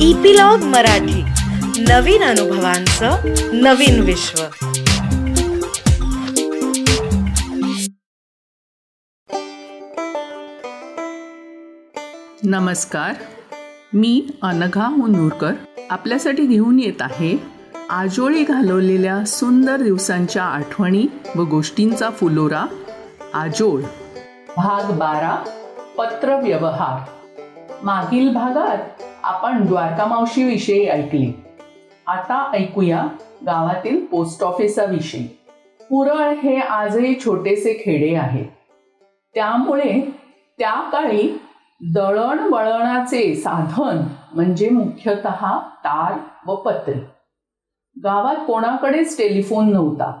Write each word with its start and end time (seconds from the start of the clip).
Epilogue 0.00 0.58
Marathi. 0.58 1.24
नवीन 1.82 2.22
अनुभवांचं 2.22 3.16
नवीन 3.52 4.00
विश्व. 4.00 4.42
नमस्कार. 12.42 13.14
मी 13.94 14.26
अनघा 14.42 14.88
मुनूरकर. 14.88 15.52
आपल्यासाठी 15.90 16.46
घेऊन 16.46 16.80
येत 16.80 17.02
आहे 17.02 17.42
आजोळी 17.90 18.44
घालवलेल्या 18.44 19.24
सुंदर 19.24 19.76
दिवसांच्या 19.76 20.44
आठवणी 20.44 21.06
व 21.36 21.42
गोष्टींचा 21.42 22.10
फुलोरा 22.10 22.64
आजोळ. 23.34 23.80
भाग 24.56 24.92
बारा 24.92 25.44
पत्र 25.98 26.40
व्यवहार 26.40 27.10
मागील 27.82 28.32
भागात 28.32 28.95
आपण 29.26 29.66
द्वारका 29.66 30.06
मावशीविषयी 30.06 30.88
ऐकले. 30.88 31.44
आता 32.06 32.50
ऐकूया 32.54 33.06
गावातील 33.46 34.04
पोस्ट 34.06 34.42
ऑफिसाविषयी 34.42 35.26
पुरळ 35.90 36.34
हे 36.34 36.58
आजही 36.58 37.20
छोटेसे 37.24 37.82
खेडे 37.84 38.14
आहे. 38.14 38.44
त्यामुळे 39.34 40.00
त्या 40.58 40.74
काळी 40.92 41.40
दळण 41.94 42.38
वळणाचे 42.38 43.34
साधन 43.34 44.02
म्हणजे 44.34 44.68
मुख्यतः 44.68 45.58
तार 45.58 46.18
व 46.46 46.54
पत्रे. 46.56 46.94
गावात 48.04 48.36
कोणाकडेच 48.46 49.18
टेलिफोन 49.18 49.72
नव्हता. 49.72 50.20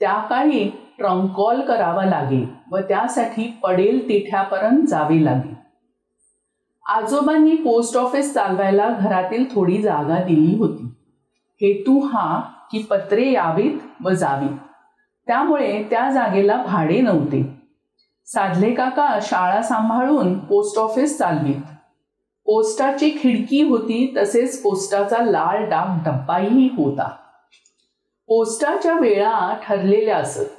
त्या 0.00 0.18
काळी 0.18 0.70
ट्रंक 0.98 1.30
कॉल 1.30 1.60
करावा 1.60 2.04
लागे 2.04 2.50
व 2.70 2.78
त्यासाठी 2.78 3.58
पडेल 3.62 4.08
तिठ्यापर्यंत 4.08 4.86
जावे 4.86 5.24
लागे. 5.24 5.59
आजोबांनी 6.90 7.56
पोस्ट 7.56 7.96
ऑफिस 7.96 8.34
चालवायला 8.34 8.88
घरातील 9.00 9.44
थोडी 9.54 9.82
जागा 9.82 10.22
दिली 10.22 10.58
होती. 10.58 10.84
हेतू 11.60 12.06
हा 12.06 12.40
की 12.40 12.78
पत्रे 12.82 13.32
यावीत 13.32 14.04
व 14.04 14.10
जावीत. 14.10 14.56
त्यामुळे 15.26 15.82
त्या 15.82 16.10
जागेला 16.10 16.62
भाडे 16.66 17.00
नव्हते. 17.00 17.62
साधले 18.26 18.74
काका 18.74 19.18
शाळा 19.22 19.62
सांभाळून 19.62 20.38
पोस्ट 20.38 20.78
ऑफिस 20.78 21.18
चालवीत. 21.18 21.60
पोस्टाची 22.44 23.10
खिडकी 23.10 23.62
होती 23.62 24.14
तसेच 24.16 24.62
पोस्टाचा 24.62 25.18
लाल 25.18 25.64
डाग 25.64 26.08
डब्बाही 26.08 26.68
होता. 26.76 27.08
पोस्टाच्या 28.26 28.94
वेळा 28.94 29.54
ठरलेल्या 29.62 30.16
असत. 30.16 30.50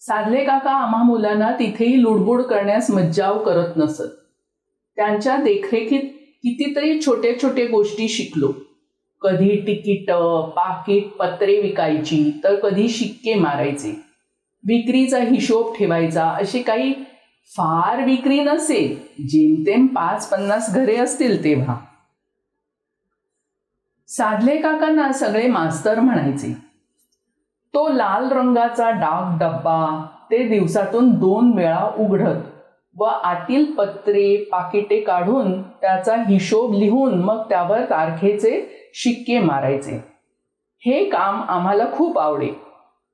साधले 0.00 0.44
काका 0.44 0.70
आम्हा 0.70 1.02
मुलांना 1.02 1.50
तिथेही 1.50 2.02
लुडबुड 2.02 2.42
करण्यास 2.42 2.90
मज्जाव 2.90 3.38
करत 3.38 3.72
नसत. 3.76 4.02
त्यांच्या 4.96 5.36
देखरेखीत 5.36 6.02
कितीतरी 6.42 7.00
छोटे 7.00 7.36
छोटे 7.42 7.66
गोष्टी 7.66 8.08
शिकलो. 8.08 8.52
कधी 9.20 9.60
तिकीट 9.60 10.10
पाकिट 10.56 11.06
पत्रे 11.08 11.60
विकायची 11.60 12.40
तर 12.44 12.54
कधी 12.54 12.88
शिक्के 12.88 13.34
मारायचे. 13.34 13.90
विक्रीचा 14.66 15.18
हिशोब 15.18 15.74
ठेवायचा 15.76 16.28
अशी 16.28 16.62
काही 16.62 16.92
फार 17.56 18.04
विक्री 18.04 18.40
नसेल 18.40 18.96
जेमतेम 19.28 19.86
पाच 19.86 20.28
पन्नास 20.28 20.74
घरे 20.74 20.96
असतील 20.96 21.44
तेव्हा. 21.44 21.76
साधले 24.08 24.56
काकांना 24.56 25.12
सगळे 25.12 25.48
मास्तर 25.48 26.00
म्हणायचे. 26.00 26.52
तो 27.74 27.88
लाल 27.88 28.32
रंगाचा 28.32 28.90
डाग 28.90 29.38
डब्बा 29.38 30.06
ते 30.30 30.48
दिवसातून 30.48 31.10
दोन 31.10 31.52
वेळा 31.56 31.90
उघडत. 31.98 32.51
व 32.98 33.04
आतील 33.04 33.64
पत्रे 33.64 34.36
पाकिटे 34.36 35.00
काढून 35.00 35.62
त्याचा 35.62 36.16
हिशोब 36.16 36.74
लिहून 36.74 37.14
मग 37.14 37.48
त्यावर 37.48 37.80
तारखेचे 37.80 38.68
शिक्के 38.94 39.38
मारायचे. 39.38 40.04
हे 40.86 41.04
काम 41.04 41.42
आम्हाला 41.48 41.84
खूप 41.92 42.18
आवडे. 42.18 42.48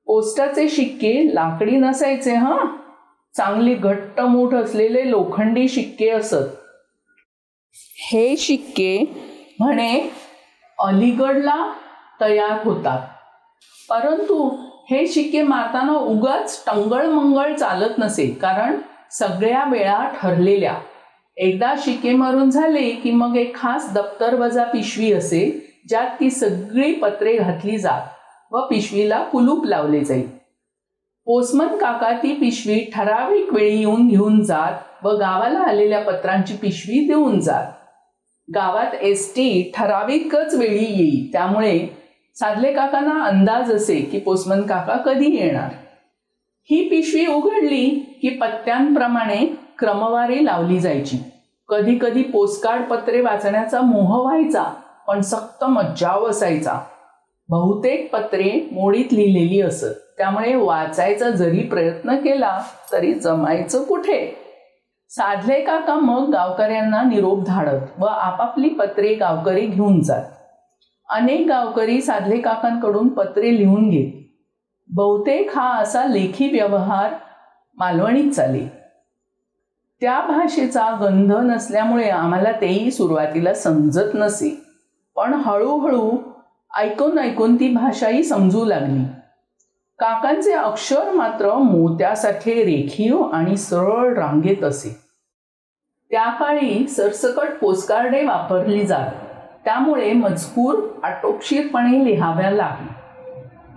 पोस्टाचे 0.05 0.69
शिक्के 0.69 1.35
लाकडी 1.35 1.71
नसायचे 1.71 2.35
हा? 2.35 2.57
चांगली 3.37 3.75
घट्ट 3.75 4.21
मूठ 4.21 4.53
असलेले 4.53 5.11
लोखंडी 5.11 5.67
शिक्के 5.67 6.09
असत. 6.09 6.35
हे 7.97 8.37
शिक्के 8.37 9.05
म्हणे 9.59 10.11
अलीगडला 10.79 11.73
तयार 12.21 12.59
होतात. 12.63 13.01
परंतु 13.89 14.49
हे 14.91 15.07
शिक्के 15.07 15.41
मारताना 15.41 15.93
उगाच 15.93 16.63
टंगळ 16.67 17.05
मंगळ 17.05 17.55
चालत 17.55 17.93
नसे 17.99 18.27
कारण 18.27 18.75
सगळ्या 19.11 19.63
वेळा 19.71 20.03
ठरलेल्या. 20.13 20.75
एकदा 21.37 21.73
शिके 21.77 22.13
मारून 22.13 22.49
झाले 22.49 22.89
की 22.91 23.11
मग 23.11 23.35
एक 23.35 23.55
खास 23.55 23.93
दप्तर 23.93 24.33
वजा 24.35 24.63
पिशवी 24.63 25.11
असे 25.13 25.41
ज्यात 25.89 26.07
ती 26.19 26.29
सगळी 26.29 26.93
पत्रे 26.93 27.37
घातली 27.37 27.77
जात 27.77 28.53
व 28.53 28.59
पिशवीला 28.61 29.23
कुलूप 29.23 29.65
लावले 29.65 30.03
जाईल 30.03 30.27
पोस्मन 31.27 31.75
काका 31.77 32.11
ती 32.23 32.33
पिशवी 32.33 32.79
ठराविक 32.93 33.53
वेळी 33.53 33.77
येऊन 33.77 34.07
घेऊन 34.07 34.43
जात 34.43 35.05
व 35.05 35.09
गावाला 35.09 35.59
आलेल्या 35.59 35.99
पत्रांची 36.01 36.55
पिशवी 36.55 37.05
देऊन 37.07 37.39
जात. 37.39 37.65
गावात 38.47 38.93
एस 39.01 39.31
टी 39.35 39.71
ठराविकच 39.75 40.53
वेळी 40.53 40.85
येईल 40.85 41.31
त्यामुळे 41.31 41.79
साधले 42.35 42.73
काकांना 42.73 43.23
अंदाज 43.23 43.71
असे 43.71 43.95
की 44.01 44.19
पोस्मन 44.19 44.61
काका 44.61 44.97
कधी 44.97 45.35
येणार? 45.35 45.69
ही 46.71 46.89
पिशवी 46.89 47.25
उघडली 47.25 48.19
की 48.21 48.29
पत्त्यांप्रमाणे 48.29 49.55
क्रमवारी 49.79 50.45
लावली 50.45 50.79
जायची. 50.79 51.17
कधी 51.69 51.97
कधी 52.01 52.23
पोस्टकार्ड 52.23 52.83
पत्रे 52.83 53.21
वाचण्याचा 53.21 53.81
मोह 53.81 54.21
व्हायचा 54.21 54.63
पण 55.07 55.21
सक्त 55.21 55.63
मज्जाव 55.63 56.25
असायचा 56.25 56.79
बहुतेक 57.49 58.13
पत्रे 58.13 58.69
मोडीत 58.71 59.13
लिहिलेली 59.13 59.61
असत 59.61 60.15
त्यामुळे 60.17 60.55
वाचायचा 60.55 61.29
जरी 61.29 61.59
प्रयत्न 61.59 62.15
केला 62.15 62.61
तरी 62.91 63.13
जमायचं 63.13 63.83
कुठे? 63.83 64.35
साधले 65.09 65.61
काका 65.61 65.95
मग 65.95 66.29
गावकऱ्यांना 66.29 67.01
निरोप 67.03 67.43
धाडत 67.43 67.99
व 67.99 68.05
आपापली 68.05 68.69
पत्रे 68.69 69.13
गावकरी 69.15 69.65
घेऊन 69.65 70.01
जात. 70.01 70.23
अनेक 71.09 71.47
गावकरी 71.47 72.01
साधले 72.01 72.37
काकांकडून 72.37 73.07
पत्रे 73.07 73.57
लिहून 73.57 73.89
घेत. 73.89 74.18
बहुतेक 74.89 75.57
हा 75.57 75.77
असा 75.77 76.03
लेखी 76.03 76.49
व्यवहार 76.49 77.13
मालवणीत 77.77 78.31
चाले. 78.31 78.71
त्या 80.01 80.21
भाषेचा 80.21 80.87
गंध 81.01 81.33
नसल्यामुळे 81.33 82.09
आम्हाला 82.09 82.51
तेही 82.51 82.91
सुरुवातीला 82.91 83.53
समजत 83.53 84.11
नसे. 84.13 84.61
पण 85.15 85.33
हळूहळू 85.33 86.11
ऐकून 86.77 87.19
ऐकून 87.19 87.55
ती 87.55 87.73
भाषाही 87.73 88.23
समजू 88.23 88.65
लागली. 88.65 89.03
काकांचे 89.99 90.53
अक्षर 90.53 91.11
मात्र 91.11 91.53
मोत्यासारखे 91.53 92.53
रेखीव 92.53 93.21
आणि 93.21 93.57
सरळ 93.57 94.13
रांगेत 94.13 94.63
असे. 94.63 94.99
त्या 96.11 96.29
काळी 96.29 96.87
सरसकट 96.87 97.49
पोचकार्डे 97.61 98.25
वापरली 98.25 98.85
जात. 98.85 99.11
त्यामुळे 99.65 100.13
मजकूर 100.13 100.83
आटोपशीरपणे 101.03 102.05
लिहाव्या 102.05 102.51
लागली. 102.51 102.98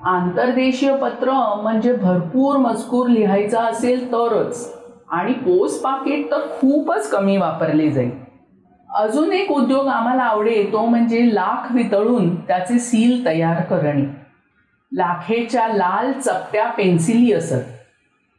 आंतरदेशीय 0.05 0.97
पत्र 0.97 1.33
म्हणजे 1.63 1.93
भरपूर 1.97 2.57
मजकूर 2.57 3.09
लिहायचा 3.09 3.61
असेल 3.61 4.13
तरच. 4.13 4.73
आणि 5.11 5.33
पोस्ट 5.33 5.83
पाकिट 5.83 6.31
तर 6.31 6.47
खूपच 6.51 7.11
कमी 7.11 7.37
वापरले 7.37 7.91
जाईल. 7.91 8.11
अजून 8.91 9.33
एक 9.33 9.51
उद्योग 9.53 9.87
आम्हाला 9.87 10.23
आवडे 10.23 10.65
तो 10.73 10.85
म्हणजे 10.87 11.35
लाख 11.35 11.73
वितळून 11.75 12.35
त्याचे 12.37 12.79
सील 12.79 13.25
तयार 13.27 13.61
करणे. 13.63 14.05
लाखेच्या 14.93 15.69
लाल 15.69 16.13
चपट्या 16.13 16.67
पेन्सिली 16.69 17.33
असत 17.33 17.71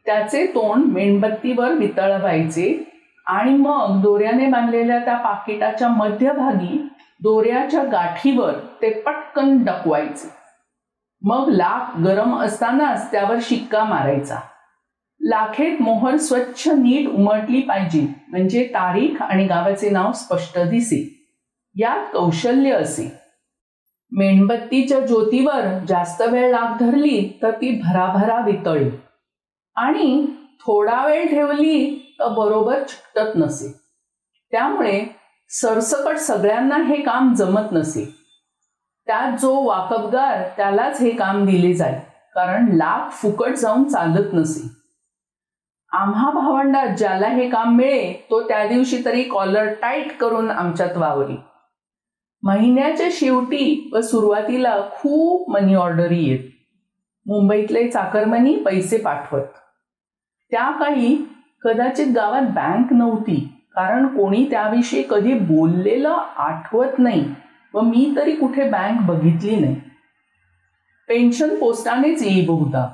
त्याचे 0.06 0.46
तोंड 0.46 0.84
मेणबत्तीवर 0.84 1.72
वितळवायचे 1.72 2.92
आणि 3.26 3.54
मग 3.54 4.00
दोऱ्याने 4.02 4.46
बांधलेल्या 4.46 4.98
त्या 4.98 5.16
पाकिटाच्या 5.16 5.88
मध्यभागी 5.88 6.88
दोऱ्याच्या 7.22 7.82
गाठीवर 7.82 8.52
ते 8.82 8.90
पटकन 8.90 9.64
डकवायचे. 9.64 10.43
मग 11.26 11.48
लाख 11.48 11.98
गरम 11.98 12.38
असतानाच 12.38 13.12
त्यावर 13.12 13.36
शिक्का 13.42 13.84
मारायचा. 13.84 14.38
लाखेत 15.20 15.82
मोहर 15.82 16.16
स्वच्छ 16.16 16.68
नीट 16.68 17.08
उमटली 17.08 17.60
पाहिजे 17.60 18.08
म्हणजे 18.28 18.64
तारीख 18.64 19.22
आणि 19.22 19.46
गावाचे 19.46 19.90
नाव 19.90 20.12
स्पष्ट 20.12 20.58
दिसे. 20.58 21.26
यात 21.74 22.06
कौशल्य 22.12 22.72
असे. 22.72 23.20
मेणबत्तीच्या 24.12 25.00
ज्योतीवर 25.00 25.84
जास्त 25.88 26.22
वेळ 26.22 26.50
लाग 26.50 26.76
धरली 26.80 27.38
तर 27.42 27.50
ती 27.50 27.80
भराभरा 27.84 28.44
वितळी. 28.44 28.90
आणि 29.76 30.26
थोडा 30.60 31.06
वेळ 31.06 31.26
ठेवली 31.26 32.14
तर 32.20 32.28
बरोबर 32.28 32.82
चिकटत 32.82 33.36
नसे. 33.36 33.80
त्यामुळे 34.50 35.04
सरसकट 35.48 36.16
सगळ्यांना 36.16 36.76
हे 36.76 37.00
काम 37.00 37.34
जमत 37.34 37.72
नसे. 37.72 38.23
त्यात 39.06 39.38
जो 39.38 39.64
वाकबगार 39.64 40.48
त्यालाच 40.56 41.00
हे 41.00 41.10
काम 41.10 41.44
दिले 41.46 41.74
जाईल. 41.74 41.98
कारण 42.34 42.68
लाख 42.72 43.10
फुकट 43.10 43.54
जाऊन 43.54 43.84
चालत 43.84 44.30
नसे. 44.32 44.68
आम्हा 45.92 46.30
भावंडात 46.30 46.86
ज्याला 46.98 47.28
हे 47.28 47.48
काम 47.50 47.76
मिळे 47.76 48.26
तो 48.30 48.48
त्या 48.48 48.66
दिवशी 48.66 49.04
तरी 49.04 49.22
कॉलर 49.22 49.66
टाईट 49.82 50.18
करून 50.18 50.50
आमच्यात 50.50 50.96
वावरी. 50.96 51.36
महिन्याच्या 52.42 53.08
शेवटी 53.12 53.90
व 53.92 54.00
सुरुवातीला 54.00 54.80
खूप 54.92 55.50
मनी 55.50 55.74
ऑर्डरी 55.74 56.24
येत. 56.24 56.38
मुंबईतले 57.26 57.88
चाकरमनी 57.88 58.56
पैसे 58.56 58.98
पाठवत. 58.98 59.46
त्या 60.50 60.70
काही 60.70 61.24
कदाचित 61.62 62.06
गावात 62.14 62.42
बँक 62.42 62.92
नव्हती 62.92 63.66
कारण 63.74 64.06
कोणी 64.06 64.46
त्याविषयी 64.50 65.04
कधी 65.10 65.34
बोललेलं 65.34 66.18
आठवत 66.36 66.98
नाही. 66.98 67.34
व 67.74 67.80
मी 67.80 68.12
तरी 68.16 68.36
कुठे 68.36 68.68
बँक 68.70 69.00
बघितली 69.00 69.56
नाही. 69.56 69.76
पेन्शन 71.08 71.54
पोस्टानेच 71.58 72.22
येई 72.22 72.46
बहुधा 72.46 72.86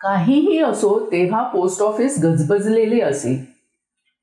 काहीही 0.00 0.58
असो 0.58 1.08
तेव्हा 1.12 1.42
पोस्ट 1.42 1.82
ऑफिस 1.82 2.24
गजबजलेले 2.24 3.00
असे. 3.00 3.54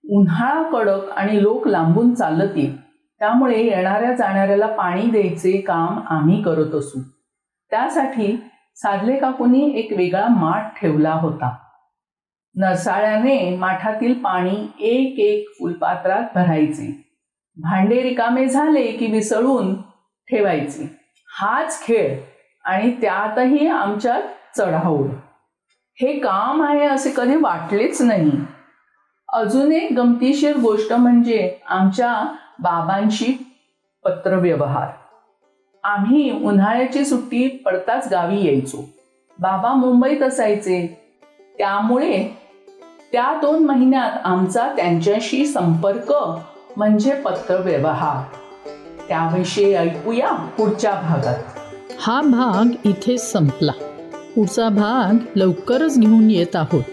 उन्हाळा 0.09 0.69
कडक 0.71 1.09
आणि 1.09 1.41
लोक 1.43 1.67
लांबून 1.67 2.13
चालत 2.13 2.57
येत 2.57 2.73
त्यामुळे 3.19 3.63
येणाऱ्या 3.63 4.13
जाणाऱ्याला 4.13 4.67
पाणी 4.67 5.09
द्यायचे 5.11 5.61
काम 5.61 5.99
आम्ही 6.09 6.43
करत 6.43 6.75
असू. 6.75 6.99
त्यासाठी 7.69 8.43
साधले 8.75 9.17
काकूंनी 9.17 9.71
एक 9.75 9.93
वेगळा 9.97 10.27
माठ 10.27 10.81
ठेवला 10.81 11.13
होता. 11.13 11.55
नरसाळ्याने 12.55 13.57
माठातील 13.57 14.13
पाणी 14.13 14.55
एक 14.79 15.19
एक 15.19 15.45
फुलपात्रात 15.59 16.23
भरायचे. 16.35 17.10
भांडे 17.55 18.03
रिकामे 18.03 18.47
झाले 18.47 18.91
की 18.91 19.05
विसळून 19.05 19.81
ठेवायचे. 20.29 20.99
हाच 21.27 21.83
खेळ 21.83 22.19
आणि 22.65 22.91
त्यातही 22.91 23.67
आमच्यात 23.67 24.21
चढाऊड 24.57 25.09
हे 26.01 26.19
काम 26.19 26.63
आहे 26.63 26.85
असे 26.85 27.11
कधी 27.17 27.35
वाटलेच 27.35 28.01
नाही. 28.01 28.31
अजून 29.33 29.71
एक 29.71 29.93
गमतीशीर 29.93 30.57
गोष्ट 30.57 30.93
म्हणजे 30.93 31.57
आमच्या 31.69 32.35
बाबांशी 32.59 33.55
पत्रव्यवहार. 34.05 34.87
आम्ही 35.83 36.43
उन्हाळ्याची 36.43 37.05
सुट्टी 37.05 37.47
पडताच 37.47 38.07
गावी 38.11 38.45
यायचो. 38.45 38.89
बाबा 39.39 39.73
मुंबईत 39.73 40.21
असायचे. 40.21 41.01
त्यामुळे 41.57 42.37
त्या 43.11 43.39
दोन 43.41 43.65
महिन्यात 43.65 44.11
आमचा 44.23 44.73
त्यांच्याशी 44.75 45.45
संपर्क 45.45 46.13
म्हणजे 46.77 47.11
पत्रव्यवहार. 47.11 48.35
त्याविषयी 49.07 49.73
ऐकूया 49.73 50.31
पुढच्या 50.31 50.91
भागात. 50.91 51.35
हा 51.99 52.21
भाग 52.21 52.87
इथे 52.87 53.17
संपला. 53.17 53.71
पुढचा 54.35 54.69
भाग 54.69 55.25
लवकरच 55.35 55.99
घेऊन 55.99 56.31
येत 56.31 56.55
आहोत. 56.55 56.83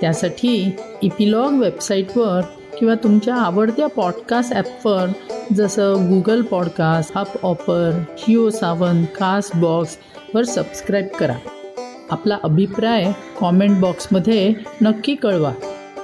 त्यासाठी 0.00 0.76
इपिलॉग 1.02 1.52
वेबसाईटवर 1.52 2.40
किंवा 2.78 2.94
तुमच्या 2.94 3.34
आवडत्या 3.34 3.86
पॉडकास्ट 3.86 4.52
ॲपवर 4.52 5.06
जसं 5.56 5.94
गुगल 6.08 6.42
पॉडकास्ट 6.42 7.18
हप 7.18 7.44
ऑपर 7.46 8.02
जिओ 8.18 8.50
सावन 8.50 9.04
कास्ट 9.04 9.56
बॉक्सवर 9.56 10.42
सबस्क्राईब 10.42 11.06
करा. 11.06 11.34
आपला 12.10 12.38
अभिप्राय 12.42 13.12
कॉमेंट 13.40 13.80
बॉक्समध्ये 13.80 14.52
नक्की 14.80 15.14
कळवा. 15.14 15.52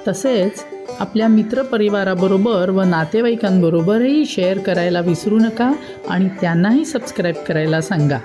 तसेच 0.07 0.65
आपल्या 0.99 1.27
मित्रपरिवाराबरोबर 1.27 2.69
व 2.69 2.81
नातेवाईकांबरोबरही 2.81 4.25
शेअर 4.25 4.57
करायला 4.57 4.99
विसरू 4.99 5.37
नका 5.39 5.71
आणि 6.09 6.29
त्यांनाही 6.41 6.85
सबस्क्राईब 6.85 7.35
करायला 7.35 7.81
सांगा. 7.81 8.17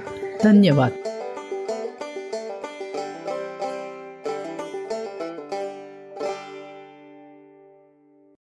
धन्यवाद. 0.45 0.91